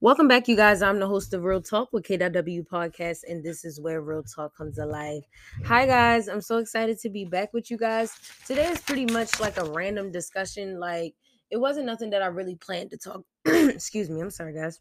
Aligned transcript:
Welcome 0.00 0.28
back, 0.28 0.46
you 0.46 0.54
guys. 0.54 0.80
I'm 0.80 1.00
the 1.00 1.08
host 1.08 1.34
of 1.34 1.42
Real 1.42 1.60
Talk 1.60 1.92
with 1.92 2.04
KW 2.04 2.64
Podcast, 2.68 3.22
and 3.28 3.42
this 3.42 3.64
is 3.64 3.80
where 3.80 4.00
Real 4.00 4.22
Talk 4.22 4.56
comes 4.56 4.78
alive. 4.78 5.24
Hi, 5.64 5.86
guys. 5.86 6.28
I'm 6.28 6.40
so 6.40 6.58
excited 6.58 7.00
to 7.00 7.10
be 7.10 7.24
back 7.24 7.52
with 7.52 7.68
you 7.68 7.76
guys. 7.76 8.16
Today 8.46 8.68
is 8.68 8.80
pretty 8.80 9.06
much 9.06 9.40
like 9.40 9.56
a 9.56 9.64
random 9.64 10.12
discussion. 10.12 10.78
Like, 10.78 11.16
it 11.50 11.56
wasn't 11.56 11.86
nothing 11.86 12.10
that 12.10 12.22
I 12.22 12.26
really 12.26 12.54
planned 12.54 12.90
to 12.92 12.96
talk. 12.96 13.22
Excuse 13.44 14.08
me. 14.08 14.20
I'm 14.20 14.30
sorry, 14.30 14.54
guys. 14.54 14.78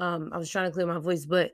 Um, 0.00 0.30
I 0.32 0.38
was 0.38 0.50
trying 0.50 0.68
to 0.68 0.74
clear 0.74 0.88
my 0.88 0.98
voice, 0.98 1.24
but 1.24 1.52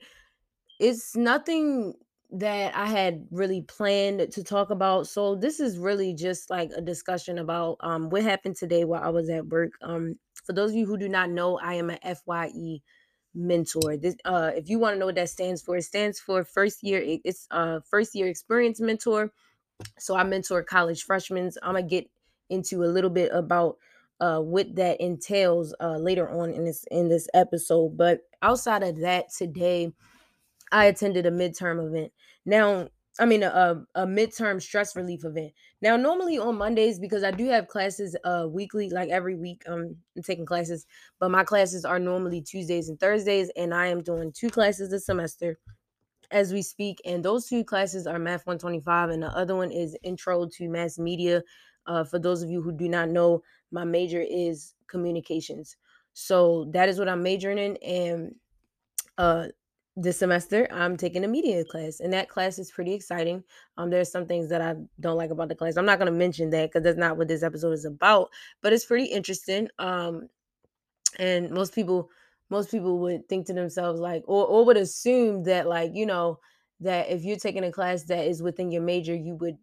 it's 0.81 1.15
nothing 1.15 1.93
that 2.31 2.75
I 2.75 2.87
had 2.87 3.27
really 3.33 3.61
planned 3.61 4.33
to 4.33 4.43
talk 4.43 4.71
about. 4.71 5.09
So 5.09 5.35
this 5.35 5.61
is 5.61 5.77
really 5.77 6.15
just 6.15 6.49
like 6.49 6.71
a 6.75 6.81
discussion 6.81 7.39
about 7.39 7.77
um 7.81 8.09
what 8.09 8.23
happened 8.23 8.57
today 8.57 8.85
while 8.85 9.05
I 9.05 9.11
was 9.11 9.29
at 9.29 9.47
work. 9.47 9.73
Um 9.83 10.17
for 10.45 10.53
those 10.53 10.71
of 10.71 10.77
you 10.77 10.87
who 10.87 10.97
do 10.97 11.09
not 11.09 11.31
know, 11.31 11.59
I 11.59 11.75
am 11.75 11.91
a 11.91 11.99
FYE 12.03 12.83
mentor. 13.35 13.97
This 13.97 14.17
uh 14.25 14.53
if 14.55 14.69
you 14.69 14.79
want 14.79 14.95
to 14.95 14.99
know 14.99 15.07
what 15.07 15.17
that 15.17 15.29
stands 15.31 15.61
for, 15.63 15.77
it 15.77 15.83
stands 15.83 16.21
for 16.21 16.45
first 16.45 16.83
year 16.83 17.03
it's 17.25 17.49
uh 17.51 17.81
first 17.81 18.15
year 18.15 18.29
experience 18.29 18.81
mentor. 18.81 19.33
So 19.99 20.17
I 20.17 20.23
mentor 20.25 20.63
college 20.63 21.03
freshmen. 21.03 21.51
I'm 21.63 21.75
gonna 21.75 21.83
get 21.83 22.09
into 22.51 22.85
a 22.85 22.87
little 22.87 23.11
bit 23.11 23.31
about 23.33 23.79
uh 24.21 24.41
what 24.41 24.75
that 24.77 25.01
entails 25.01 25.75
uh 25.81 25.97
later 25.97 26.29
on 26.29 26.51
in 26.51 26.65
this 26.65 26.85
in 26.91 27.09
this 27.09 27.29
episode. 27.35 27.97
But 27.97 28.21
outside 28.43 28.83
of 28.85 29.01
that, 29.01 29.31
today 29.37 29.93
I 30.73 30.87
attended 30.87 31.27
a 31.27 31.31
midterm 31.31 31.85
event. 31.87 32.13
Now, 32.47 32.89
I 33.19 33.27
mean 33.27 33.45
a, 33.45 33.85
a 33.95 34.07
midterm 34.07 34.61
stress 34.61 34.97
relief 34.97 35.25
event. 35.25 35.53
Now, 35.81 35.97
normally 35.97 36.39
on 36.39 36.57
Mondays, 36.57 36.99
because 36.99 37.23
I 37.23 37.31
do 37.31 37.47
have 37.49 37.69
classes 37.69 38.17
uh 38.25 38.47
weekly, 38.51 38.91
like 38.91 39.09
every 39.11 39.37
week, 39.37 39.63
um, 39.69 39.97
I'm 40.17 40.23
taking 40.23 40.47
classes, 40.47 40.87
but 41.21 41.31
my 41.31 41.45
classes 41.45 41.85
are 41.85 41.99
normally 41.99 42.41
Tuesdays 42.43 42.89
and 42.89 42.99
Thursdays, 42.99 43.51
and 43.57 43.73
I 43.73 43.87
am 43.87 44.03
doing 44.03 44.33
two 44.33 44.51
classes 44.51 44.93
a 44.93 44.99
semester 45.01 45.59
as 46.31 46.53
we 46.53 46.63
speak. 46.63 47.01
And 47.05 47.25
those 47.25 47.47
two 47.47 47.65
classes 47.65 48.07
are 48.07 48.19
Math 48.19 48.47
125, 48.47 49.11
and 49.11 49.23
the 49.23 49.29
other 49.29 49.55
one 49.55 49.71
is 49.71 49.97
Intro 50.03 50.47
to 50.49 50.69
Mass 50.69 50.99
Media. 50.99 51.43
Uh, 51.87 52.03
for 52.05 52.19
those 52.19 52.43
of 52.43 52.51
you 52.51 52.63
who 52.63 52.73
do 52.73 52.89
not 52.89 53.11
know, 53.11 53.43
my 53.71 53.85
major 53.85 54.23
is 54.23 54.75
communications. 54.87 55.77
So 56.15 56.67
that 56.73 56.89
is 56.89 56.99
what 56.99 57.09
I'm 57.09 57.23
majoring 57.23 57.59
in. 57.59 57.77
And 57.79 58.35
uh 59.19 59.49
this 59.97 60.19
semester 60.19 60.67
i'm 60.73 60.97
taking 60.97 61.25
a 61.25 61.29
media 61.29 61.65
class 61.65 62.01
and 62.01 62.13
that 62.13 62.29
class 62.29 62.59
is 62.59 62.71
pretty 62.71 62.93
exciting. 62.93 63.43
Um 63.77 63.91
there's 63.91 64.11
some 64.11 64.27
things 64.27 64.49
that 64.49 64.61
i 64.61 64.75
don't 65.01 65.17
like 65.17 65.31
about 65.31 65.49
the 65.49 65.55
class. 65.55 65.77
I'm 65.77 65.87
not 65.87 65.99
going 65.99 66.13
to 66.13 66.19
mention 66.19 66.51
that 66.51 66.71
because 66.71 66.83
that's 66.83 66.99
not 66.99 67.17
what 67.17 67.29
this 67.29 67.43
episode 67.43 67.73
is 67.73 67.85
about 67.85 68.31
but 68.61 68.73
it's 68.73 68.87
pretty 68.87 69.07
interesting 69.07 69.69
um 69.79 70.29
and 71.19 71.51
most 71.51 71.75
people 71.75 72.11
most 72.51 72.71
people 72.71 72.99
would 72.99 73.29
think 73.29 73.47
to 73.47 73.53
themselves 73.53 74.01
like 74.01 74.25
or, 74.27 74.47
or 74.47 74.65
would 74.65 74.77
assume 74.77 75.45
that 75.45 75.69
like 75.69 75.93
you 75.95 76.07
know 76.07 76.39
that 76.81 77.09
if 77.09 77.23
you're 77.23 77.37
taking 77.37 77.65
a 77.65 77.73
class 77.73 78.03
that 78.05 78.27
is 78.27 78.43
within 78.43 78.73
your 78.73 78.83
major 78.83 79.15
you 79.15 79.37
would 79.37 79.57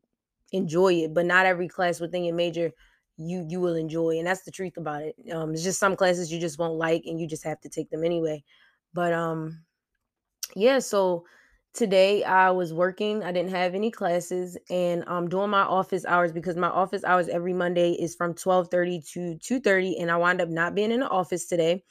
enjoy 0.54 0.94
it 0.94 1.14
but 1.14 1.26
not 1.26 1.46
every 1.46 1.68
class 1.68 2.00
within 2.00 2.24
your 2.24 2.36
major 2.36 2.72
you 3.18 3.46
you 3.50 3.60
will 3.60 3.76
enjoy 3.76 4.18
and 4.18 4.26
that's 4.26 4.44
the 4.44 4.52
truth 4.52 4.78
about 4.78 5.02
it. 5.02 5.16
Um 5.32 5.54
it's 5.54 5.64
just 5.64 5.80
some 5.80 5.98
classes 5.98 6.32
you 6.32 6.40
just 6.40 6.58
won't 6.58 6.76
like 6.76 7.04
and 7.06 7.20
you 7.20 7.28
just 7.28 7.44
have 7.44 7.60
to 7.62 7.70
take 7.70 7.90
them 7.90 8.06
anyway 8.06 8.42
but 8.94 9.12
um 9.14 9.62
yeah, 10.56 10.80
so 10.80 11.26
today 11.74 12.24
I 12.24 12.52
was 12.52 12.74
working. 12.74 13.24
I 13.24 13.32
didn't 13.32 13.52
have 13.52 13.76
any 13.76 13.92
classes 13.92 14.58
and 14.70 15.04
I'm 15.08 15.30
doing 15.30 15.50
my 15.50 15.62
office 15.62 16.06
hours 16.06 16.32
because 16.32 16.56
my 16.58 16.70
office 16.70 17.04
hours 17.04 17.28
every 17.30 17.54
Monday 17.54 17.92
is 17.94 18.16
from 18.16 18.34
12:30 18.34 19.02
to 19.14 19.38
2:30 19.38 20.00
and 20.00 20.12
I 20.12 20.18
wound 20.18 20.42
up 20.42 20.50
not 20.50 20.76
being 20.76 20.92
in 20.92 21.02
the 21.02 21.10
office 21.10 21.48
today. 21.48 21.84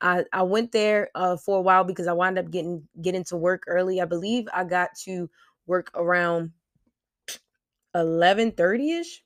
I 0.00 0.24
I 0.32 0.42
went 0.42 0.72
there 0.72 1.10
uh, 1.14 1.36
for 1.36 1.58
a 1.58 1.62
while 1.62 1.84
because 1.84 2.06
I 2.06 2.12
wound 2.12 2.38
up 2.38 2.50
getting 2.50 2.86
getting 3.02 3.24
to 3.24 3.36
work 3.36 3.64
early. 3.66 4.00
I 4.00 4.04
believe 4.06 4.48
I 4.52 4.64
got 4.64 4.90
to 5.04 5.30
work 5.66 5.90
around 5.94 6.52
11:30ish. 7.94 9.20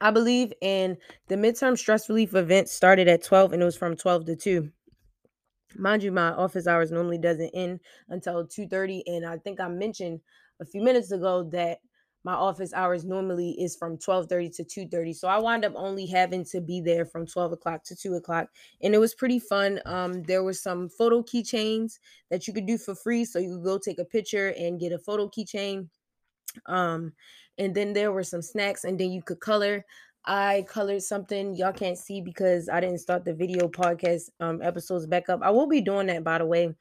I 0.00 0.10
believe 0.10 0.52
and 0.62 0.96
the 1.28 1.36
midterm 1.36 1.78
stress 1.78 2.08
relief 2.08 2.34
event 2.34 2.68
started 2.68 3.08
at 3.08 3.22
12 3.22 3.52
and 3.52 3.62
it 3.62 3.64
was 3.64 3.76
from 3.76 3.96
12 3.96 4.26
to 4.26 4.36
2 4.36 4.72
mind 5.76 6.02
you 6.02 6.12
my 6.12 6.30
office 6.30 6.66
hours 6.66 6.90
normally 6.90 7.18
doesn't 7.18 7.50
end 7.54 7.80
until 8.08 8.44
2.30 8.44 9.02
and 9.06 9.26
i 9.26 9.36
think 9.38 9.60
i 9.60 9.68
mentioned 9.68 10.20
a 10.60 10.64
few 10.64 10.82
minutes 10.82 11.12
ago 11.12 11.42
that 11.42 11.78
my 12.24 12.34
office 12.34 12.72
hours 12.72 13.04
normally 13.04 13.50
is 13.60 13.74
from 13.74 13.96
12.30 13.96 14.56
to 14.56 14.86
2.30 14.86 15.14
so 15.16 15.28
i 15.28 15.38
wound 15.38 15.64
up 15.64 15.72
only 15.76 16.06
having 16.06 16.44
to 16.44 16.60
be 16.60 16.80
there 16.80 17.04
from 17.04 17.26
12 17.26 17.52
o'clock 17.52 17.82
to 17.84 17.96
2 17.96 18.14
o'clock 18.14 18.48
and 18.82 18.94
it 18.94 18.98
was 18.98 19.14
pretty 19.14 19.38
fun 19.38 19.80
um, 19.86 20.22
there 20.24 20.42
were 20.42 20.52
some 20.52 20.88
photo 20.88 21.22
keychains 21.22 21.98
that 22.30 22.46
you 22.46 22.52
could 22.52 22.66
do 22.66 22.78
for 22.78 22.94
free 22.94 23.24
so 23.24 23.38
you 23.38 23.56
could 23.56 23.64
go 23.64 23.78
take 23.78 23.98
a 23.98 24.04
picture 24.04 24.54
and 24.58 24.80
get 24.80 24.92
a 24.92 24.98
photo 24.98 25.28
keychain 25.28 25.88
um, 26.66 27.12
and 27.58 27.74
then 27.74 27.92
there 27.92 28.12
were 28.12 28.24
some 28.24 28.42
snacks 28.42 28.84
and 28.84 28.98
then 28.98 29.10
you 29.10 29.22
could 29.22 29.40
color 29.40 29.84
I 30.24 30.64
colored 30.68 31.02
something 31.02 31.54
y'all 31.56 31.72
can't 31.72 31.98
see 31.98 32.20
because 32.20 32.68
I 32.68 32.80
didn't 32.80 32.98
start 32.98 33.24
the 33.24 33.34
video 33.34 33.68
podcast 33.68 34.30
um 34.40 34.62
episodes 34.62 35.06
back 35.06 35.28
up. 35.28 35.40
I 35.42 35.50
will 35.50 35.66
be 35.66 35.80
doing 35.80 36.06
that 36.08 36.24
by 36.24 36.38
the 36.38 36.46
way. 36.46 36.74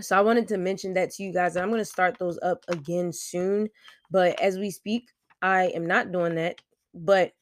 So 0.00 0.16
I 0.16 0.20
wanted 0.20 0.48
to 0.48 0.58
mention 0.58 0.94
that 0.94 1.10
to 1.12 1.22
you 1.22 1.32
guys. 1.32 1.56
I'm 1.56 1.68
going 1.68 1.80
to 1.80 1.84
start 1.84 2.18
those 2.18 2.38
up 2.42 2.64
again 2.68 3.12
soon, 3.12 3.68
but 4.10 4.40
as 4.40 4.56
we 4.56 4.70
speak, 4.70 5.10
I 5.42 5.64
am 5.74 5.84
not 5.86 6.12
doing 6.12 6.36
that. 6.36 6.60
But 6.94 7.32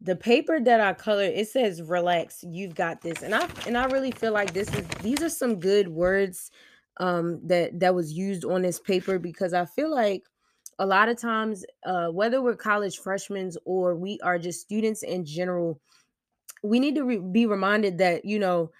the 0.00 0.16
paper 0.16 0.60
that 0.60 0.80
I 0.80 0.94
colored, 0.94 1.32
it 1.34 1.48
says 1.48 1.82
relax, 1.82 2.44
you've 2.46 2.74
got 2.74 3.02
this. 3.02 3.22
And 3.22 3.34
I 3.34 3.48
and 3.66 3.76
I 3.76 3.86
really 3.86 4.12
feel 4.12 4.32
like 4.32 4.52
this 4.52 4.72
is 4.74 4.86
these 5.02 5.22
are 5.22 5.28
some 5.28 5.58
good 5.58 5.88
words 5.88 6.50
um 7.00 7.40
that 7.46 7.78
that 7.80 7.94
was 7.94 8.12
used 8.12 8.44
on 8.44 8.62
this 8.62 8.78
paper 8.78 9.18
because 9.18 9.52
I 9.52 9.64
feel 9.64 9.90
like 9.90 10.22
a 10.78 10.86
lot 10.86 11.08
of 11.08 11.18
times, 11.18 11.64
uh, 11.84 12.08
whether 12.08 12.40
we're 12.40 12.56
college 12.56 12.98
freshmen 12.98 13.50
or 13.64 13.96
we 13.96 14.20
are 14.20 14.38
just 14.38 14.60
students 14.60 15.02
in 15.02 15.24
general, 15.24 15.80
we 16.62 16.78
need 16.78 16.94
to 16.94 17.04
re- 17.04 17.18
be 17.18 17.46
reminded 17.46 17.98
that, 17.98 18.24
you 18.24 18.38
know, 18.38 18.70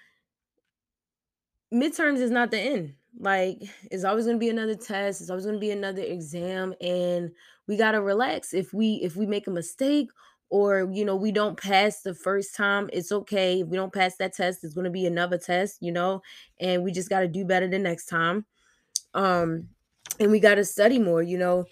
midterms 1.73 2.19
is 2.19 2.31
not 2.31 2.51
the 2.51 2.59
end. 2.59 2.93
Like, 3.19 3.61
it's 3.91 4.03
always 4.03 4.25
going 4.25 4.37
to 4.37 4.39
be 4.39 4.49
another 4.49 4.75
test, 4.75 5.21
it's 5.21 5.29
always 5.29 5.45
going 5.45 5.55
to 5.55 5.59
be 5.59 5.71
another 5.71 6.01
exam, 6.01 6.73
and 6.79 7.31
we 7.67 7.75
got 7.75 7.91
to 7.91 8.01
relax. 8.01 8.53
If 8.53 8.73
we 8.73 8.95
if 8.95 9.15
we 9.15 9.25
make 9.25 9.47
a 9.47 9.51
mistake 9.51 10.09
or 10.49 10.89
you 10.91 11.05
know 11.05 11.15
we 11.15 11.31
don't 11.31 11.59
pass 11.59 12.01
the 12.01 12.13
first 12.13 12.55
time 12.55 12.89
it's 12.91 13.11
okay 13.11 13.61
if 13.61 13.67
we 13.67 13.77
don't 13.77 13.93
pass 13.93 14.15
that 14.17 14.33
test 14.33 14.63
it's 14.63 14.73
going 14.73 14.85
to 14.85 14.89
be 14.89 15.05
another 15.05 15.37
test 15.37 15.77
you 15.81 15.91
know 15.91 16.21
and 16.59 16.83
we 16.83 16.91
just 16.91 17.09
got 17.09 17.21
to 17.21 17.27
do 17.27 17.45
better 17.45 17.67
the 17.67 17.77
next 17.77 18.07
time 18.07 18.45
um 19.13 19.67
and 20.19 20.31
we 20.31 20.39
got 20.39 20.55
to 20.55 20.65
study 20.65 20.99
more 20.99 21.21
you 21.21 21.37
know 21.37 21.65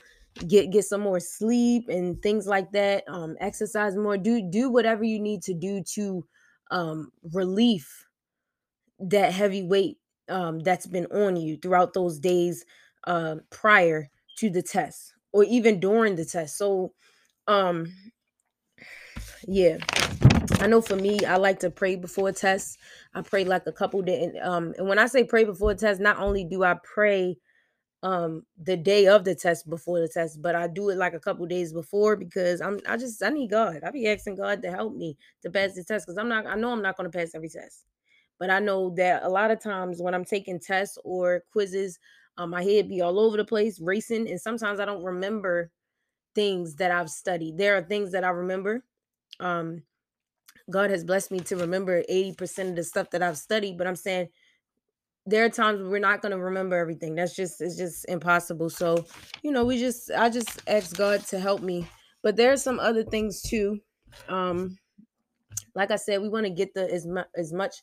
get 0.48 0.72
get 0.72 0.84
some 0.86 1.02
more 1.02 1.20
sleep 1.20 1.90
and 1.90 2.22
things 2.22 2.48
like 2.48 2.72
that 2.72 3.04
um 3.08 3.36
exercise 3.40 3.96
more 3.96 4.18
do 4.18 4.42
do 4.50 4.70
whatever 4.70 5.04
you 5.04 5.20
need 5.20 5.42
to 5.42 5.54
do 5.54 5.82
to 5.84 6.26
um 6.72 7.12
relief 7.34 8.06
that 9.00 9.34
heavy 9.34 9.64
weight 9.64 9.98
um 10.30 10.60
that's 10.60 10.88
been 10.88 11.06
on 11.08 11.36
you 11.36 11.58
throughout 11.58 11.94
those 11.94 12.20
days 12.20 12.66
um 13.06 13.42
prior 13.50 14.10
to 14.38 14.50
the 14.50 14.62
test 14.62 15.14
or 15.32 15.44
even 15.44 15.80
during 15.80 16.16
the 16.16 16.26
test. 16.26 16.58
So 16.58 16.94
um 17.48 17.92
yeah 19.48 19.78
i 20.60 20.68
know 20.68 20.82
for 20.82 20.96
me 20.96 21.24
i 21.26 21.36
like 21.38 21.60
to 21.60 21.70
pray 21.70 21.96
before 21.96 22.32
tests. 22.32 22.78
I 23.14 23.22
pray 23.22 23.44
like 23.44 23.66
a 23.68 23.72
couple 23.72 24.02
days 24.02 24.34
um 24.42 24.74
and 24.78 24.88
when 24.88 25.00
i 25.00 25.06
say 25.08 25.24
pray 25.24 25.44
before 25.44 25.72
a 25.72 25.76
test 25.76 26.02
not 26.02 26.18
only 26.20 26.44
do 26.44 26.64
i 26.64 26.76
pray 26.84 27.38
um 28.04 28.44
the 28.62 28.78
day 28.78 29.08
of 29.08 29.24
the 29.24 29.34
test 29.34 29.68
before 29.70 30.00
the 30.00 30.08
test 30.08 30.42
but 30.42 30.56
i 30.56 30.68
do 30.68 30.90
it 30.90 30.98
like 30.98 31.14
a 31.14 31.20
couple 31.20 31.46
days 31.48 31.74
before 31.74 32.16
because 32.16 32.62
i'm 32.62 32.80
i 32.88 32.96
just 32.96 33.24
i 33.24 33.30
need 33.30 33.50
god. 33.50 33.82
I 33.84 33.90
be 33.90 34.08
asking 34.08 34.36
god 34.36 34.62
to 34.62 34.70
help 34.70 34.96
me 34.96 35.18
to 35.42 35.50
pass 35.50 35.74
the 35.74 35.84
test 35.84 36.06
because 36.06 36.18
i'm 36.18 36.30
not 36.30 36.46
i 36.46 36.56
know 36.56 36.72
i'm 36.72 36.82
not 36.84 36.96
going 36.96 37.10
to 37.10 37.18
pass 37.18 37.34
every 37.34 37.50
test 37.50 37.86
but 38.40 38.52
i 38.52 38.60
know 38.60 38.92
that 38.98 39.24
a 39.24 39.30
lot 39.30 39.50
of 39.50 39.60
times 39.60 40.00
when 40.00 40.14
i'm 40.14 40.26
taking 40.26 40.60
tests 40.60 40.98
or 41.04 41.44
quizzes 41.52 41.98
um, 42.38 42.52
my 42.52 42.64
head 42.64 42.88
be 42.88 43.02
all 43.02 43.20
over 43.20 43.36
the 43.36 43.46
place 43.46 43.80
racing 43.82 44.30
and 44.30 44.40
sometimes 44.40 44.80
i 44.80 44.86
don't 44.86 45.04
remember 45.04 45.72
things 46.36 46.76
that 46.76 46.92
i've 46.92 47.10
studied. 47.10 47.58
There 47.58 47.76
are 47.76 47.82
things 47.82 48.12
that 48.12 48.24
i 48.24 48.30
remember 48.30 48.84
um 49.40 49.82
god 50.70 50.90
has 50.92 51.04
blessed 51.04 51.32
me 51.32 51.40
to 51.40 51.56
remember 51.58 52.04
80% 52.10 52.70
of 52.70 52.76
the 52.76 52.84
stuff 52.84 53.10
that 53.12 53.24
i've 53.24 53.38
studied 53.38 53.78
but 53.78 53.88
i'm 53.88 53.96
saying 53.96 54.30
there 55.28 55.44
are 55.44 55.50
times 55.50 55.82
we're 55.84 56.00
not 56.00 56.22
going 56.22 56.32
to 56.32 56.40
remember 56.40 56.78
everything. 56.78 57.14
That's 57.14 57.36
just 57.36 57.60
it's 57.62 57.76
just 57.76 58.06
impossible. 58.08 58.70
So 58.70 59.06
you 59.44 59.52
know 59.52 59.66
we 59.66 59.78
just 59.78 60.10
i 60.12 60.30
just 60.30 60.62
ask 60.68 60.96
god 60.96 61.22
to 61.28 61.40
help 61.40 61.62
me. 61.62 61.88
But 62.24 62.38
there 62.38 62.52
are 62.52 62.58
some 62.58 62.80
other 62.80 63.04
things 63.04 63.42
too. 63.42 63.80
Um 64.30 64.78
like 65.76 65.92
i 65.92 65.96
said 65.96 66.22
we 66.22 66.30
want 66.30 66.46
to 66.46 66.50
get 66.50 66.74
the 66.74 66.92
as 66.92 67.06
much 67.06 67.28
as 67.36 67.54
much 67.54 67.76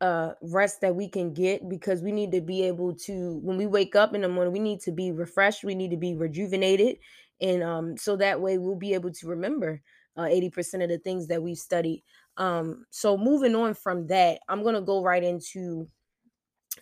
uh 0.00 0.32
rest 0.42 0.80
that 0.80 0.94
we 0.94 1.08
can 1.08 1.32
get 1.32 1.68
because 1.68 2.02
we 2.02 2.10
need 2.10 2.32
to 2.32 2.40
be 2.40 2.62
able 2.62 2.94
to 2.94 3.38
when 3.42 3.56
we 3.56 3.66
wake 3.66 3.94
up 3.94 4.14
in 4.14 4.22
the 4.22 4.28
morning 4.28 4.52
we 4.52 4.58
need 4.58 4.80
to 4.80 4.92
be 4.92 5.12
refreshed. 5.12 5.62
We 5.62 5.74
need 5.74 5.90
to 5.90 5.96
be 5.98 6.14
rejuvenated. 6.14 6.96
And 7.40 7.62
um 7.62 7.96
so 7.98 8.16
that 8.16 8.40
way 8.40 8.56
we'll 8.56 8.76
be 8.76 8.94
able 8.94 9.12
to 9.12 9.26
remember 9.28 9.82
uh 10.16 10.22
80% 10.22 10.82
of 10.82 10.88
the 10.88 10.98
things 10.98 11.26
that 11.28 11.42
we've 11.42 11.58
studied. 11.58 12.02
Um, 12.36 12.86
so 12.90 13.18
moving 13.18 13.54
on 13.54 13.74
from 13.74 14.06
that, 14.06 14.40
I'm 14.48 14.64
gonna 14.64 14.80
go 14.80 15.02
right 15.02 15.22
into 15.22 15.88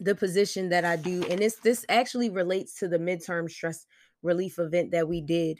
the 0.00 0.14
position 0.14 0.69
that 0.70 0.85
I 0.85 0.96
do, 0.96 1.25
and 1.25 1.40
this 1.40 1.56
this 1.56 1.85
actually 1.88 2.31
relates 2.31 2.79
to 2.81 2.88
the 2.88 2.99
midterm 2.99 3.50
stress 3.50 3.87
relief 4.23 4.58
event 4.58 4.90
that 4.93 5.08
we 5.08 5.20
did 5.20 5.58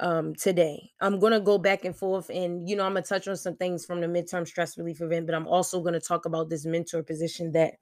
um 0.00 0.34
today. 0.34 0.90
I'm 1.00 1.18
gonna 1.18 1.40
go 1.40 1.56
back 1.58 1.84
and 1.84 1.96
forth 1.96 2.30
and 2.30 2.68
you 2.68 2.76
know 2.76 2.84
I'm 2.84 2.92
gonna 2.92 3.02
touch 3.02 3.28
on 3.28 3.36
some 3.36 3.56
things 3.56 3.86
from 3.86 4.00
the 4.00 4.06
midterm 4.06 4.46
stress 4.46 4.76
relief 4.76 5.00
event, 5.00 5.26
but 5.26 5.34
I'm 5.34 5.48
also 5.48 5.80
gonna 5.80 6.00
talk 6.00 6.26
about 6.26 6.50
this 6.50 6.66
mentor 6.66 7.02
position 7.02 7.52
that 7.52 7.74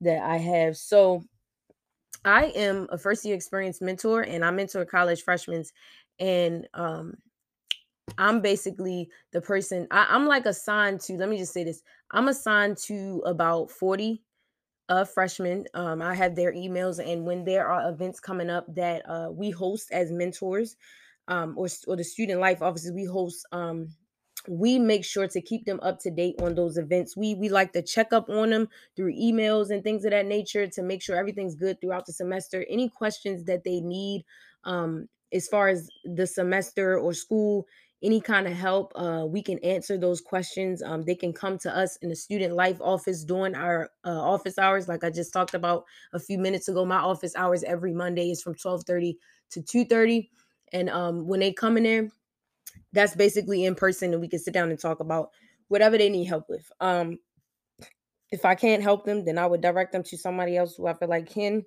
that 0.00 0.22
I 0.22 0.36
have. 0.36 0.76
So 0.76 1.24
I 2.24 2.46
am 2.46 2.86
a 2.90 2.98
first 2.98 3.24
year 3.24 3.34
experienced 3.34 3.82
mentor 3.82 4.22
and 4.22 4.44
I 4.44 4.50
mentor 4.50 4.84
college 4.84 5.22
freshmen 5.22 5.64
and 6.20 6.68
um 6.74 7.14
I'm 8.16 8.40
basically 8.40 9.10
the 9.32 9.40
person 9.40 9.86
I, 9.90 10.06
I'm 10.10 10.26
like 10.26 10.46
assigned 10.46 11.00
to 11.02 11.14
let 11.14 11.28
me 11.28 11.38
just 11.38 11.52
say 11.52 11.64
this. 11.64 11.82
I'm 12.12 12.28
assigned 12.28 12.76
to 12.86 13.22
about 13.26 13.70
40 13.70 14.22
uh 14.88 15.04
freshmen. 15.04 15.66
Um 15.74 16.02
I 16.02 16.14
have 16.14 16.34
their 16.36 16.52
emails 16.52 16.98
and 17.04 17.24
when 17.26 17.44
there 17.44 17.66
are 17.68 17.90
events 17.90 18.20
coming 18.20 18.50
up 18.50 18.66
that 18.74 19.02
uh 19.08 19.30
we 19.32 19.50
host 19.50 19.90
as 19.92 20.10
mentors 20.12 20.76
um 21.28 21.54
or, 21.58 21.68
or 21.86 21.96
the 21.96 22.04
student 22.04 22.40
life 22.40 22.62
offices 22.62 22.92
we 22.92 23.04
host 23.04 23.46
um 23.52 23.88
we 24.48 24.78
make 24.78 25.04
sure 25.04 25.28
to 25.28 25.40
keep 25.42 25.66
them 25.66 25.80
up 25.82 25.98
to 26.00 26.10
date 26.10 26.36
on 26.40 26.54
those 26.54 26.78
events. 26.78 27.16
We 27.16 27.34
we 27.34 27.48
like 27.48 27.72
to 27.72 27.82
check 27.82 28.12
up 28.12 28.28
on 28.30 28.50
them 28.50 28.68
through 28.96 29.14
emails 29.14 29.70
and 29.70 29.82
things 29.82 30.04
of 30.04 30.12
that 30.12 30.26
nature 30.26 30.66
to 30.68 30.82
make 30.82 31.02
sure 31.02 31.16
everything's 31.16 31.54
good 31.56 31.80
throughout 31.80 32.06
the 32.06 32.12
semester. 32.12 32.64
Any 32.68 32.88
questions 32.88 33.44
that 33.44 33.64
they 33.64 33.80
need 33.80 34.24
um 34.64 35.08
as 35.32 35.46
far 35.48 35.68
as 35.68 35.90
the 36.04 36.26
semester 36.26 36.98
or 36.98 37.12
school, 37.12 37.66
any 38.02 38.20
kind 38.20 38.46
of 38.46 38.52
help, 38.52 38.92
uh, 38.94 39.24
we 39.26 39.42
can 39.42 39.58
answer 39.60 39.98
those 39.98 40.20
questions. 40.20 40.82
Um, 40.82 41.02
they 41.02 41.14
can 41.14 41.32
come 41.32 41.58
to 41.58 41.76
us 41.76 41.96
in 41.96 42.08
the 42.08 42.16
student 42.16 42.54
life 42.54 42.80
office 42.80 43.24
during 43.24 43.54
our 43.54 43.90
uh, 44.04 44.20
office 44.20 44.58
hours, 44.58 44.88
like 44.88 45.02
I 45.02 45.10
just 45.10 45.32
talked 45.32 45.54
about 45.54 45.84
a 46.12 46.20
few 46.20 46.38
minutes 46.38 46.68
ago. 46.68 46.84
My 46.84 46.98
office 46.98 47.34
hours 47.34 47.64
every 47.64 47.92
Monday 47.92 48.30
is 48.30 48.42
from 48.42 48.54
twelve 48.54 48.84
thirty 48.84 49.18
to 49.50 49.62
two 49.62 49.84
thirty, 49.84 50.30
and 50.72 50.88
um, 50.90 51.26
when 51.26 51.40
they 51.40 51.52
come 51.52 51.76
in 51.76 51.82
there, 51.82 52.08
that's 52.92 53.16
basically 53.16 53.64
in 53.64 53.74
person 53.74 54.12
and 54.12 54.20
we 54.20 54.28
can 54.28 54.38
sit 54.38 54.54
down 54.54 54.70
and 54.70 54.78
talk 54.78 55.00
about 55.00 55.30
whatever 55.68 55.98
they 55.98 56.08
need 56.08 56.24
help 56.24 56.48
with. 56.48 56.70
Um 56.80 57.18
if 58.30 58.44
I 58.44 58.54
can't 58.54 58.82
help 58.82 59.04
them, 59.04 59.24
then 59.24 59.38
I 59.38 59.46
would 59.46 59.62
direct 59.62 59.92
them 59.92 60.02
to 60.04 60.18
somebody 60.18 60.56
else 60.56 60.76
who 60.76 60.86
I 60.86 60.94
feel 60.94 61.08
like 61.08 61.30
can 61.30 61.64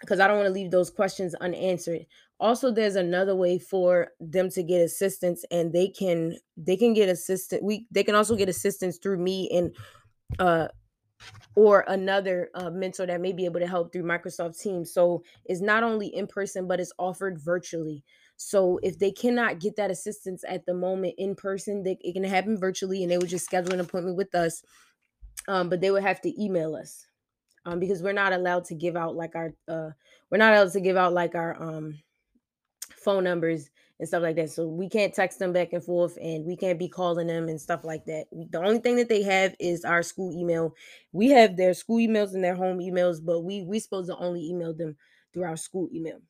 because 0.00 0.18
I 0.18 0.26
don't 0.26 0.38
want 0.38 0.48
to 0.48 0.52
leave 0.52 0.70
those 0.70 0.90
questions 0.90 1.34
unanswered. 1.36 2.06
Also, 2.40 2.70
there's 2.70 2.96
another 2.96 3.36
way 3.36 3.58
for 3.58 4.08
them 4.18 4.48
to 4.50 4.62
get 4.62 4.80
assistance 4.80 5.44
and 5.50 5.72
they 5.72 5.88
can 5.88 6.36
they 6.56 6.76
can 6.76 6.94
get 6.94 7.08
assistance. 7.08 7.62
We 7.62 7.86
they 7.90 8.02
can 8.02 8.14
also 8.14 8.36
get 8.36 8.48
assistance 8.48 8.98
through 8.98 9.18
me 9.18 9.48
and 9.50 9.76
uh 10.38 10.68
or 11.54 11.84
another 11.88 12.50
uh, 12.54 12.70
mentor 12.70 13.06
that 13.06 13.20
may 13.20 13.32
be 13.32 13.44
able 13.44 13.60
to 13.60 13.66
help 13.66 13.92
through 13.92 14.04
Microsoft 14.04 14.58
Teams. 14.58 14.92
So 14.92 15.22
it's 15.44 15.60
not 15.60 15.82
only 15.82 16.06
in 16.06 16.26
person, 16.26 16.66
but 16.66 16.80
it's 16.80 16.92
offered 16.98 17.38
virtually. 17.38 18.04
So 18.36 18.78
if 18.82 18.98
they 18.98 19.10
cannot 19.12 19.60
get 19.60 19.76
that 19.76 19.90
assistance 19.90 20.44
at 20.48 20.64
the 20.64 20.72
moment 20.72 21.14
in 21.18 21.34
person, 21.34 21.82
they, 21.82 21.98
it 22.00 22.14
can 22.14 22.24
happen 22.24 22.58
virtually, 22.58 23.02
and 23.02 23.10
they 23.10 23.18
would 23.18 23.28
just 23.28 23.44
schedule 23.44 23.74
an 23.74 23.80
appointment 23.80 24.16
with 24.16 24.34
us. 24.34 24.62
Um, 25.46 25.68
but 25.68 25.80
they 25.80 25.90
would 25.90 26.02
have 26.02 26.20
to 26.22 26.42
email 26.42 26.74
us 26.74 27.06
um, 27.64 27.80
because 27.80 28.02
we're 28.02 28.12
not 28.12 28.32
allowed 28.32 28.64
to 28.66 28.74
give 28.74 28.96
out 28.96 29.16
like 29.16 29.34
our 29.34 29.52
uh, 29.68 29.90
we're 30.30 30.38
not 30.38 30.52
allowed 30.52 30.72
to 30.72 30.80
give 30.80 30.96
out 30.96 31.12
like 31.12 31.34
our 31.34 31.60
um, 31.60 31.98
phone 33.00 33.24
numbers 33.24 33.70
and 33.98 34.08
stuff 34.08 34.22
like 34.22 34.36
that. 34.36 34.50
So 34.50 34.66
we 34.66 34.88
can't 34.88 35.14
text 35.14 35.38
them 35.38 35.52
back 35.52 35.72
and 35.72 35.82
forth 35.84 36.16
and 36.20 36.44
we 36.44 36.56
can't 36.56 36.78
be 36.78 36.88
calling 36.88 37.26
them 37.26 37.48
and 37.48 37.60
stuff 37.60 37.84
like 37.84 38.04
that. 38.06 38.26
The 38.32 38.58
only 38.58 38.78
thing 38.78 38.96
that 38.96 39.08
they 39.08 39.22
have 39.22 39.54
is 39.58 39.84
our 39.84 40.02
school 40.02 40.32
email. 40.32 40.74
We 41.12 41.28
have 41.30 41.56
their 41.56 41.74
school 41.74 41.98
emails 41.98 42.34
and 42.34 42.42
their 42.42 42.54
home 42.54 42.78
emails, 42.78 43.24
but 43.24 43.40
we 43.40 43.62
we 43.62 43.78
supposed 43.78 44.08
to 44.08 44.16
only 44.16 44.48
email 44.48 44.74
them 44.74 44.96
through 45.32 45.44
our 45.44 45.56
school 45.56 45.88
email. 45.92 46.20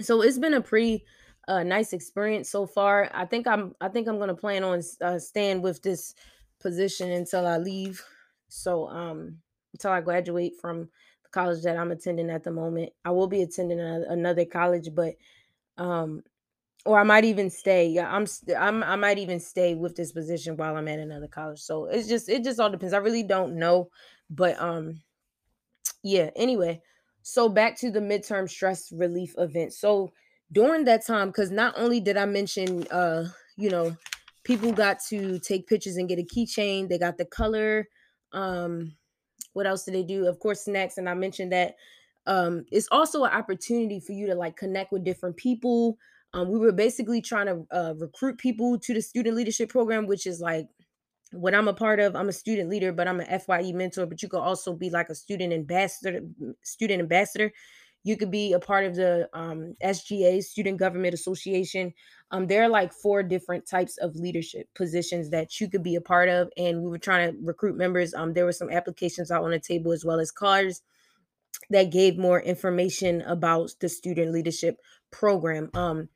So 0.00 0.22
it's 0.22 0.38
been 0.38 0.54
a 0.54 0.60
pretty 0.60 1.04
uh, 1.48 1.62
nice 1.62 1.92
experience 1.92 2.50
so 2.50 2.66
far. 2.66 3.10
I 3.14 3.24
think 3.24 3.46
I'm 3.46 3.74
I 3.80 3.88
think 3.88 4.08
I'm 4.08 4.18
gonna 4.18 4.34
plan 4.34 4.64
on 4.64 4.82
uh, 5.00 5.18
staying 5.18 5.62
with 5.62 5.82
this 5.82 6.14
position 6.60 7.10
until 7.10 7.46
I 7.46 7.58
leave. 7.58 8.04
So 8.48 8.88
um 8.88 9.38
until 9.72 9.92
I 9.92 10.00
graduate 10.00 10.54
from 10.60 10.90
the 11.22 11.28
college 11.30 11.62
that 11.62 11.76
I'm 11.76 11.90
attending 11.90 12.30
at 12.30 12.44
the 12.44 12.50
moment. 12.50 12.92
I 13.04 13.10
will 13.10 13.26
be 13.26 13.42
attending 13.42 13.80
a, 13.80 14.02
another 14.08 14.44
college, 14.44 14.88
but 14.94 15.14
um 15.78 16.22
or 16.84 17.00
I 17.00 17.02
might 17.02 17.24
even 17.24 17.50
stay. 17.50 17.88
Yeah, 17.88 18.08
I'm, 18.10 18.26
I'm 18.56 18.82
I 18.82 18.96
might 18.96 19.18
even 19.18 19.40
stay 19.40 19.74
with 19.74 19.96
this 19.96 20.12
position 20.12 20.56
while 20.56 20.76
I'm 20.76 20.88
at 20.88 21.00
another 21.00 21.28
college. 21.28 21.60
So 21.60 21.86
it's 21.86 22.08
just 22.08 22.28
it 22.28 22.44
just 22.44 22.60
all 22.60 22.70
depends. 22.70 22.94
I 22.94 22.98
really 22.98 23.24
don't 23.24 23.56
know, 23.58 23.90
but 24.30 24.60
um 24.60 25.02
yeah, 26.02 26.30
anyway. 26.36 26.80
So 27.22 27.48
back 27.48 27.76
to 27.78 27.90
the 27.90 28.00
midterm 28.00 28.48
stress 28.48 28.92
relief 28.92 29.34
event. 29.38 29.72
So 29.72 30.12
during 30.52 30.84
that 30.84 31.04
time 31.04 31.32
cuz 31.32 31.50
not 31.50 31.74
only 31.76 32.00
did 32.00 32.16
I 32.16 32.24
mention 32.24 32.86
uh 32.88 33.26
you 33.56 33.70
know 33.70 33.96
people 34.44 34.72
got 34.72 35.00
to 35.08 35.40
take 35.40 35.66
pictures 35.66 35.96
and 35.96 36.08
get 36.08 36.20
a 36.20 36.22
keychain, 36.22 36.88
they 36.88 36.98
got 36.98 37.18
the 37.18 37.24
color 37.24 37.88
um 38.32 38.96
what 39.54 39.66
else 39.66 39.84
did 39.84 39.94
they 39.94 40.04
do? 40.04 40.26
Of 40.26 40.38
course 40.38 40.62
snacks 40.62 40.98
and 40.98 41.08
I 41.08 41.14
mentioned 41.14 41.52
that 41.52 41.76
um 42.26 42.64
it's 42.70 42.88
also 42.90 43.24
an 43.24 43.32
opportunity 43.32 44.00
for 44.00 44.12
you 44.12 44.26
to 44.26 44.34
like 44.34 44.56
connect 44.56 44.92
with 44.92 45.04
different 45.04 45.36
people 45.36 45.96
um, 46.36 46.50
we 46.50 46.58
were 46.58 46.72
basically 46.72 47.22
trying 47.22 47.46
to 47.46 47.66
uh, 47.70 47.94
recruit 47.96 48.36
people 48.36 48.78
to 48.80 48.92
the 48.92 49.00
student 49.00 49.36
leadership 49.36 49.70
program, 49.70 50.06
which 50.06 50.26
is 50.26 50.38
like 50.38 50.68
what 51.32 51.54
I'm 51.54 51.66
a 51.66 51.72
part 51.72 51.98
of. 51.98 52.14
I'm 52.14 52.28
a 52.28 52.32
student 52.32 52.68
leader, 52.68 52.92
but 52.92 53.08
I'm 53.08 53.20
an 53.20 53.40
FYE 53.40 53.72
mentor. 53.72 54.04
But 54.04 54.22
you 54.22 54.28
could 54.28 54.40
also 54.40 54.74
be 54.74 54.90
like 54.90 55.08
a 55.08 55.14
student 55.14 55.54
ambassador. 55.54 56.20
Student 56.62 57.00
ambassador. 57.00 57.52
You 58.04 58.18
could 58.18 58.30
be 58.30 58.52
a 58.52 58.60
part 58.60 58.84
of 58.84 58.94
the 58.94 59.28
um, 59.32 59.74
SGA, 59.82 60.42
Student 60.42 60.78
Government 60.78 61.14
Association. 61.14 61.92
Um, 62.30 62.46
there 62.46 62.62
are 62.62 62.68
like 62.68 62.92
four 62.92 63.22
different 63.22 63.66
types 63.66 63.96
of 63.96 64.14
leadership 64.14 64.68
positions 64.76 65.30
that 65.30 65.58
you 65.58 65.70
could 65.70 65.82
be 65.82 65.96
a 65.96 66.00
part 66.00 66.28
of, 66.28 66.50
and 66.56 66.82
we 66.82 66.90
were 66.90 66.98
trying 66.98 67.32
to 67.32 67.38
recruit 67.42 67.76
members. 67.76 68.14
Um, 68.14 68.34
there 68.34 68.44
were 68.44 68.52
some 68.52 68.70
applications 68.70 69.30
out 69.30 69.42
on 69.42 69.50
the 69.52 69.58
table 69.58 69.90
as 69.90 70.04
well 70.04 70.20
as 70.20 70.30
cards 70.30 70.82
that 71.70 71.90
gave 71.90 72.18
more 72.18 72.40
information 72.40 73.22
about 73.22 73.70
the 73.80 73.88
student 73.88 74.32
leadership 74.32 74.78
program. 75.10 75.70
Um, 75.74 76.08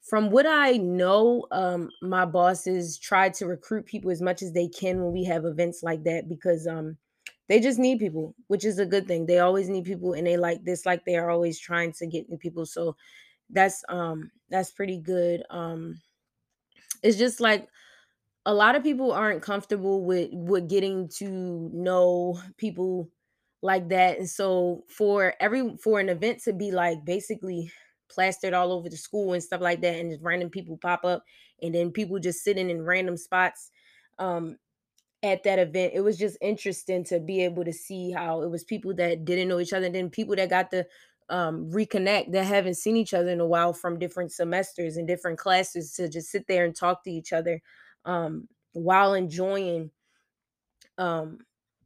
from 0.00 0.30
what 0.30 0.46
I 0.46 0.76
know, 0.76 1.46
um, 1.50 1.90
my 2.00 2.24
bosses 2.24 2.96
try 2.96 3.28
to 3.30 3.46
recruit 3.46 3.86
people 3.86 4.10
as 4.10 4.22
much 4.22 4.40
as 4.40 4.52
they 4.52 4.68
can 4.68 5.02
when 5.02 5.12
we 5.12 5.24
have 5.24 5.44
events 5.44 5.82
like 5.82 6.04
that 6.04 6.28
because 6.28 6.66
um, 6.66 6.96
they 7.48 7.58
just 7.58 7.78
need 7.78 7.98
people, 7.98 8.34
which 8.46 8.64
is 8.64 8.78
a 8.78 8.86
good 8.86 9.08
thing. 9.08 9.26
They 9.26 9.40
always 9.40 9.68
need 9.68 9.84
people, 9.84 10.12
and 10.12 10.26
they 10.26 10.36
like 10.36 10.64
this, 10.64 10.86
like 10.86 11.04
they 11.04 11.16
are 11.16 11.30
always 11.30 11.58
trying 11.58 11.92
to 11.94 12.06
get 12.06 12.28
new 12.28 12.36
people. 12.38 12.66
So 12.66 12.96
that's 13.50 13.84
um 13.88 14.30
that's 14.48 14.70
pretty 14.70 14.98
good. 14.98 15.42
Um, 15.50 16.00
it's 17.02 17.18
just 17.18 17.40
like 17.40 17.68
a 18.44 18.54
lot 18.54 18.76
of 18.76 18.82
people 18.82 19.12
aren't 19.12 19.42
comfortable 19.42 20.04
with 20.04 20.30
with 20.32 20.68
getting 20.68 21.08
to 21.18 21.70
know 21.72 22.40
people 22.56 23.08
like 23.62 23.88
that, 23.88 24.18
and 24.18 24.28
so 24.28 24.84
for 24.88 25.34
every 25.40 25.76
for 25.78 26.00
an 26.00 26.08
event 26.08 26.42
to 26.44 26.52
be 26.52 26.70
like 26.70 27.04
basically 27.04 27.72
plastered 28.08 28.54
all 28.54 28.72
over 28.72 28.88
the 28.88 28.96
school 28.96 29.32
and 29.32 29.42
stuff 29.42 29.60
like 29.60 29.80
that 29.80 29.96
and 29.96 30.12
just 30.12 30.22
random 30.22 30.48
people 30.48 30.76
pop 30.78 31.04
up 31.04 31.24
and 31.60 31.74
then 31.74 31.90
people 31.90 32.20
just 32.20 32.44
sitting 32.44 32.70
in 32.70 32.82
random 32.82 33.16
spots 33.16 33.70
um 34.20 34.56
at 35.22 35.42
that 35.44 35.58
event 35.58 35.92
it 35.94 36.00
was 36.00 36.18
just 36.18 36.36
interesting 36.40 37.02
to 37.02 37.18
be 37.18 37.42
able 37.42 37.64
to 37.64 37.72
see 37.72 38.10
how 38.12 38.42
it 38.42 38.50
was 38.50 38.64
people 38.64 38.94
that 38.94 39.24
didn't 39.24 39.48
know 39.48 39.58
each 39.58 39.72
other 39.72 39.86
and 39.86 39.94
then 39.94 40.10
people 40.10 40.36
that 40.36 40.50
got 40.50 40.70
to 40.70 40.86
um 41.30 41.70
reconnect 41.70 42.30
that 42.32 42.44
haven't 42.44 42.74
seen 42.74 42.96
each 42.96 43.14
other 43.14 43.30
in 43.30 43.40
a 43.40 43.46
while 43.46 43.72
from 43.72 43.98
different 43.98 44.30
semesters 44.30 44.96
and 44.96 45.08
different 45.08 45.38
classes 45.38 45.92
to 45.94 46.08
just 46.08 46.30
sit 46.30 46.46
there 46.46 46.64
and 46.64 46.76
talk 46.76 47.02
to 47.02 47.10
each 47.10 47.32
other 47.32 47.60
um 48.04 48.46
while 48.72 49.14
enjoying 49.14 49.90
um 50.98 51.38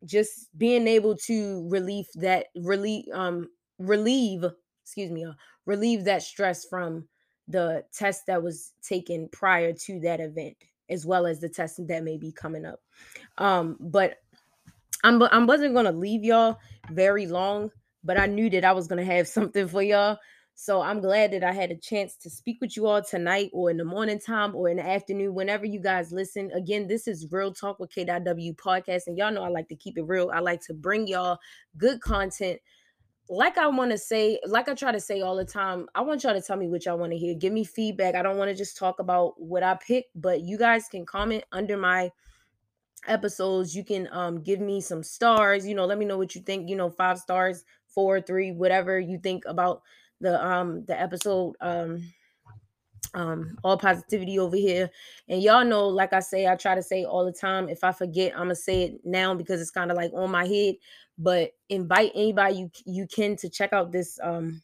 just 0.05 0.49
being 0.57 0.87
able 0.87 1.17
to 1.17 1.69
relieve 1.69 2.07
that 2.15 2.47
relieve 2.57 3.05
um 3.13 3.49
relieve 3.79 4.45
excuse 4.83 5.11
me 5.11 5.25
uh, 5.25 5.33
relieve 5.67 6.05
that 6.05 6.23
stress 6.23 6.65
from 6.65 7.07
the 7.49 7.85
test 7.93 8.27
that 8.27 8.43
was 8.43 8.73
taken 8.83 9.29
prior 9.33 9.73
to 9.73 10.01
that 10.01 10.21
event 10.21 10.57
as 10.89 11.07
well 11.07 11.27
as 11.27 11.41
the 11.41 11.49
test 11.49 11.81
that 11.87 12.03
may 12.03 12.17
be 12.17 12.33
coming 12.33 12.65
up. 12.65 12.81
Um 13.39 13.77
but 13.81 14.19
i'm 15.05 15.23
i 15.23 15.45
wasn't 15.45 15.75
gonna 15.75 15.93
leave 15.93 16.25
y'all 16.25 16.59
very 16.91 17.27
long 17.27 17.71
but 18.05 18.19
i 18.19 18.27
knew 18.27 18.51
that 18.51 18.65
i 18.65 18.73
was 18.73 18.87
gonna 18.87 19.05
have 19.05 19.27
something 19.37 19.67
for 19.67 19.83
y'all 19.83 20.19
so 20.63 20.83
i'm 20.83 21.01
glad 21.01 21.33
that 21.33 21.43
i 21.43 21.53
had 21.53 21.71
a 21.71 21.77
chance 21.77 22.17
to 22.17 22.29
speak 22.29 22.59
with 22.61 22.77
you 22.77 22.87
all 22.87 23.03
tonight 23.03 23.49
or 23.55 23.71
in 23.71 23.79
the 23.79 23.85
morning 23.85 24.19
time 24.19 24.55
or 24.55 24.69
in 24.69 24.77
the 24.77 24.87
afternoon 24.87 25.35
whenever 25.35 25.65
you 25.65 25.81
guys 25.81 26.13
listen 26.13 26.51
again 26.53 26.87
this 26.87 27.09
is 27.09 27.27
real 27.33 27.51
talk 27.51 27.81
with 27.81 27.91
k.w 27.91 28.53
podcast 28.55 29.07
and 29.07 29.17
y'all 29.17 29.33
know 29.33 29.43
i 29.43 29.49
like 29.49 29.69
to 29.69 29.75
keep 29.75 29.97
it 29.97 30.03
real 30.03 30.31
i 30.35 30.39
like 30.39 30.61
to 30.61 30.75
bring 30.75 31.07
y'all 31.07 31.39
good 31.79 32.01
content 32.03 32.61
like 33.33 33.59
I 33.59 33.69
want 33.69 33.93
to 33.93 33.99
say, 33.99 34.41
like 34.45 34.69
I 34.69 34.75
try 34.75 34.91
to 34.91 34.99
say 34.99 35.21
all 35.21 35.37
the 35.37 35.45
time, 35.45 35.87
I 35.95 36.01
want 36.01 36.25
y'all 36.25 36.35
to 36.35 36.43
tell 36.43 36.57
me 36.57 36.67
what 36.67 36.85
y'all 36.85 36.99
want 36.99 37.13
to 37.13 37.19
hear. 37.19 37.33
Give 37.33 37.53
me 37.53 37.63
feedback. 37.63 38.17
I 38.17 38.23
don't 38.23 38.37
want 38.37 38.51
to 38.51 38.57
just 38.57 38.77
talk 38.77 38.99
about 38.99 39.41
what 39.41 39.63
I 39.63 39.77
pick, 39.77 40.07
but 40.17 40.41
you 40.41 40.59
guys 40.59 40.89
can 40.89 41.07
comment 41.07 41.45
under 41.53 41.77
my 41.77 42.11
episodes. 43.07 43.77
You 43.77 43.85
can 43.85 44.09
um 44.11 44.43
give 44.43 44.59
me 44.59 44.81
some 44.81 45.05
stars, 45.05 45.65
you 45.65 45.77
know, 45.77 45.87
let 45.87 45.97
me 45.97 46.07
know 46.07 46.19
what 46.19 46.35
you 46.35 46.41
think, 46.41 46.69
you 46.69 46.75
know, 46.75 46.91
five 46.91 47.19
stars, 47.19 47.65
four, 47.87 48.21
three, 48.21 48.51
whatever 48.51 48.99
you 48.99 49.17
think 49.17 49.45
about 49.47 49.83
the 50.21 50.45
um 50.45 50.85
the 50.87 51.01
episode. 51.01 51.57
Um 51.61 52.13
um 53.15 53.57
all 53.65 53.77
positivity 53.77 54.39
over 54.39 54.57
here. 54.57 54.91
And 55.29 55.43
y'all 55.43 55.65
know 55.65 55.89
like 55.89 56.13
i 56.13 56.21
say 56.21 56.47
i 56.47 56.55
try 56.55 56.75
to 56.75 56.83
say 56.83 57.05
all 57.05 57.25
the 57.25 57.33
time. 57.33 57.69
If 57.69 57.83
i 57.85 57.93
forget 57.93 58.33
i'm 58.33 58.45
gonna 58.45 58.55
say 58.55 58.83
it 58.85 59.01
now 59.05 59.35
because 59.35 59.61
it's 59.61 59.71
kind 59.71 59.91
of 59.91 59.97
like 59.97 60.13
on 60.15 60.31
my 60.31 60.47
head. 60.47 60.77
But 61.19 61.53
invite 61.69 62.13
anybody 62.15 62.57
you 62.57 62.71
you 62.87 63.07
can 63.07 63.37
to 63.37 63.49
check 63.49 63.73
out 63.73 63.93
this 63.93 64.19
um 64.23 64.63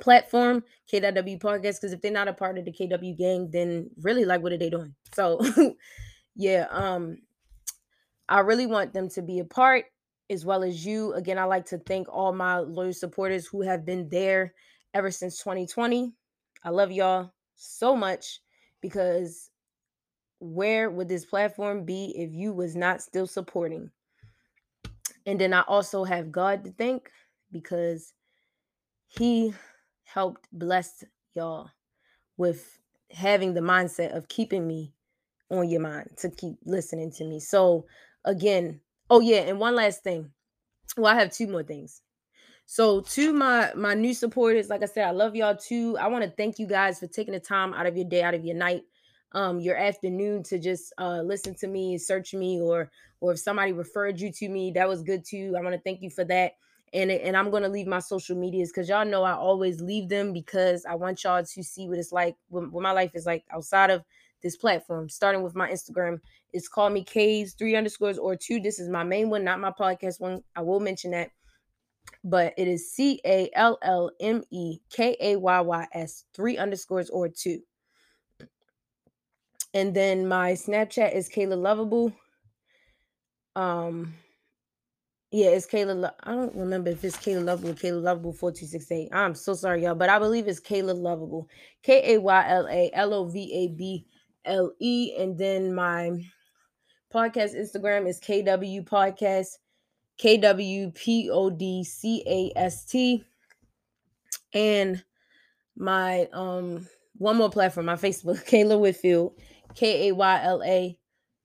platform 0.00 0.62
KW 0.92 1.40
podcast 1.40 1.76
because 1.76 1.92
if 1.92 2.00
they're 2.00 2.12
not 2.12 2.28
a 2.28 2.32
part 2.32 2.58
of 2.58 2.64
the 2.64 2.72
KW 2.72 3.16
gang 3.16 3.50
then 3.50 3.90
really 4.00 4.24
like 4.24 4.42
what 4.42 4.52
are 4.52 4.58
they 4.58 4.70
doing? 4.70 4.94
So 5.14 5.40
yeah 6.36 6.66
um 6.70 7.18
I 8.28 8.40
really 8.40 8.66
want 8.66 8.92
them 8.92 9.08
to 9.10 9.22
be 9.22 9.40
a 9.40 9.44
part 9.44 9.86
as 10.30 10.44
well 10.44 10.62
as 10.62 10.86
you. 10.86 11.12
Again 11.14 11.38
I 11.38 11.44
like 11.44 11.66
to 11.66 11.78
thank 11.78 12.08
all 12.08 12.32
my 12.32 12.58
loyal 12.58 12.92
supporters 12.92 13.46
who 13.46 13.62
have 13.62 13.84
been 13.84 14.08
there 14.08 14.54
ever 14.94 15.10
since 15.10 15.38
2020 15.38 16.12
I 16.62 16.70
love 16.70 16.92
y'all 16.92 17.32
so 17.56 17.96
much 17.96 18.40
because 18.80 19.50
where 20.40 20.90
would 20.90 21.08
this 21.08 21.24
platform 21.24 21.84
be 21.84 22.14
if 22.16 22.32
you 22.32 22.52
was 22.52 22.76
not 22.76 23.02
still 23.02 23.26
supporting? 23.26 23.90
And 25.26 25.40
then 25.40 25.52
i 25.52 25.60
also 25.62 26.04
have 26.04 26.32
god 26.32 26.64
to 26.64 26.72
thank 26.72 27.10
because 27.52 28.14
he 29.06 29.54
helped 30.04 30.48
bless 30.52 31.04
y'all 31.34 31.70
with 32.36 32.78
having 33.10 33.54
the 33.54 33.60
mindset 33.60 34.16
of 34.16 34.28
keeping 34.28 34.66
me 34.66 34.92
on 35.50 35.68
your 35.68 35.80
mind 35.80 36.10
to 36.16 36.30
keep 36.30 36.56
listening 36.64 37.10
to 37.10 37.24
me. 37.24 37.40
So 37.40 37.86
again 38.24 38.80
oh 39.10 39.20
yeah 39.20 39.40
and 39.40 39.58
one 39.58 39.74
last 39.74 40.02
thing 40.02 40.30
well 40.96 41.14
i 41.14 41.18
have 41.18 41.32
two 41.32 41.46
more 41.46 41.62
things 41.62 42.02
so 42.72 43.00
to 43.00 43.32
my 43.32 43.72
my 43.74 43.94
new 43.94 44.14
supporters, 44.14 44.68
like 44.68 44.84
I 44.84 44.86
said, 44.86 45.04
I 45.04 45.10
love 45.10 45.34
y'all 45.34 45.56
too. 45.56 45.98
I 45.98 46.06
want 46.06 46.22
to 46.22 46.30
thank 46.30 46.60
you 46.60 46.68
guys 46.68 47.00
for 47.00 47.08
taking 47.08 47.34
the 47.34 47.40
time 47.40 47.74
out 47.74 47.86
of 47.86 47.96
your 47.96 48.04
day, 48.08 48.22
out 48.22 48.32
of 48.32 48.44
your 48.44 48.54
night, 48.54 48.84
um, 49.32 49.58
your 49.58 49.76
afternoon 49.76 50.44
to 50.44 50.58
just 50.60 50.92
uh 50.96 51.20
listen 51.20 51.52
to 51.56 51.66
me, 51.66 51.98
search 51.98 52.32
me, 52.32 52.60
or 52.60 52.88
or 53.20 53.32
if 53.32 53.40
somebody 53.40 53.72
referred 53.72 54.20
you 54.20 54.30
to 54.34 54.48
me, 54.48 54.70
that 54.76 54.88
was 54.88 55.02
good 55.02 55.24
too. 55.24 55.56
I 55.58 55.62
want 55.62 55.74
to 55.74 55.80
thank 55.80 56.00
you 56.00 56.10
for 56.10 56.22
that. 56.26 56.52
And 56.92 57.10
and 57.10 57.36
I'm 57.36 57.50
gonna 57.50 57.68
leave 57.68 57.88
my 57.88 57.98
social 57.98 58.36
medias 58.36 58.70
because 58.70 58.88
y'all 58.88 59.04
know 59.04 59.24
I 59.24 59.32
always 59.32 59.80
leave 59.80 60.08
them 60.08 60.32
because 60.32 60.86
I 60.86 60.94
want 60.94 61.24
y'all 61.24 61.42
to 61.44 61.64
see 61.64 61.88
what 61.88 61.98
it's 61.98 62.12
like, 62.12 62.36
what, 62.50 62.70
what 62.70 62.84
my 62.84 62.92
life 62.92 63.16
is 63.16 63.26
like 63.26 63.42
outside 63.52 63.90
of 63.90 64.04
this 64.42 64.56
platform. 64.56 65.08
Starting 65.08 65.42
with 65.42 65.54
my 65.54 65.70
Instagram, 65.70 66.20
it's 66.52 66.68
called 66.68 66.92
me 66.92 67.04
K's 67.04 67.54
three 67.54 67.76
underscores 67.76 68.18
or 68.18 68.36
two. 68.36 68.60
This 68.60 68.78
is 68.78 68.88
my 68.88 69.04
main 69.04 69.30
one, 69.30 69.44
not 69.44 69.60
my 69.60 69.70
podcast 69.70 70.20
one. 70.20 70.42
I 70.56 70.62
will 70.62 70.80
mention 70.80 71.12
that 71.12 71.30
but 72.24 72.54
it 72.56 72.68
is 72.68 72.92
C 72.92 73.20
A 73.24 73.50
L 73.54 73.78
L 73.82 74.10
M 74.20 74.42
E 74.50 74.78
K 74.90 75.16
A 75.20 75.36
Y 75.36 75.60
Y 75.60 75.86
S, 75.92 76.24
three 76.34 76.58
underscores 76.58 77.10
or 77.10 77.28
two. 77.28 77.60
And 79.72 79.94
then 79.94 80.26
my 80.26 80.52
Snapchat 80.52 81.14
is 81.14 81.28
Kayla 81.28 81.60
Lovable. 81.60 82.12
Um, 83.54 84.14
yeah, 85.30 85.50
it's 85.50 85.66
Kayla. 85.66 86.00
Lo- 86.00 86.10
I 86.24 86.32
don't 86.32 86.54
remember 86.56 86.90
if 86.90 87.04
it's 87.04 87.16
Kayla 87.16 87.44
Lovable, 87.44 87.74
Kayla 87.74 88.02
Lovable 88.02 88.32
4268. 88.32 89.14
I'm 89.14 89.34
so 89.34 89.54
sorry, 89.54 89.84
y'all, 89.84 89.94
but 89.94 90.08
I 90.08 90.18
believe 90.18 90.48
it's 90.48 90.60
Kayla 90.60 90.94
Lovable. 90.94 91.48
K 91.82 92.14
A 92.14 92.20
Y 92.20 92.48
L 92.48 92.66
A 92.68 92.90
L 92.92 93.14
O 93.14 93.24
V 93.26 93.52
A 93.52 93.68
B 93.68 94.06
L 94.44 94.72
E. 94.78 95.14
And 95.18 95.36
then 95.38 95.74
my 95.74 96.24
podcast 97.12 97.56
Instagram 97.56 98.08
is 98.08 98.20
KW 98.20 98.84
Podcast. 98.86 99.56
K 100.20 100.36
W 100.36 100.90
P 100.90 101.30
O 101.30 101.48
D 101.48 101.82
C 101.82 102.22
A 102.26 102.52
S 102.54 102.84
T. 102.84 103.24
And 104.52 105.02
my 105.76 106.28
um 106.34 106.86
one 107.16 107.36
more 107.36 107.48
platform, 107.48 107.86
my 107.86 107.94
Facebook, 107.94 108.44
Kayla 108.48 108.78
Whitfield, 108.78 109.32
K 109.74 110.08
A 110.08 110.14
Y 110.14 110.42
L 110.42 110.62
A 110.62 110.98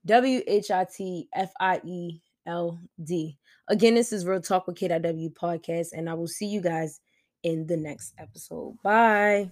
W 0.04 0.42
H 0.46 0.70
I 0.70 0.86
T 0.94 1.26
F 1.34 1.52
I 1.58 1.80
E 1.86 2.20
L 2.46 2.78
D. 3.02 3.38
Again, 3.68 3.94
this 3.94 4.12
is 4.12 4.26
Real 4.26 4.42
Talk 4.42 4.66
with 4.66 4.76
KW 4.76 5.32
podcast, 5.32 5.88
and 5.92 6.10
I 6.10 6.14
will 6.14 6.28
see 6.28 6.46
you 6.46 6.60
guys 6.60 7.00
in 7.42 7.66
the 7.66 7.78
next 7.78 8.12
episode. 8.18 8.76
Bye. 8.82 9.50